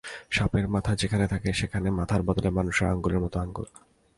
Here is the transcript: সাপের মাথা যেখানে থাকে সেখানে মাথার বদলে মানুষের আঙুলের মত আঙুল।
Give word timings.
সাপের 0.31 0.65
মাথা 0.67 0.91
যেখানে 0.95 1.25
থাকে 1.27 1.49
সেখানে 1.53 1.87
মাথার 1.91 2.21
বদলে 2.23 2.49
মানুষের 2.49 2.87
আঙুলের 2.87 3.19
মত 3.19 3.35
আঙুল। 3.37 3.67